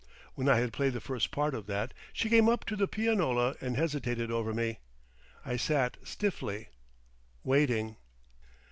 When 0.33 0.49
I 0.49 0.57
had 0.59 0.73
played 0.73 0.93
the 0.93 0.99
first 0.99 1.29
part 1.29 1.53
of 1.53 1.67
that, 1.67 1.93
she 2.11 2.27
came 2.27 2.49
up 2.49 2.65
to 2.65 2.75
the 2.75 2.87
pianola 2.87 3.53
and 3.61 3.77
hesitated 3.77 4.31
over 4.31 4.51
me. 4.51 4.79
I 5.45 5.57
sat 5.57 5.97
stiffly—waiting. 6.03 7.97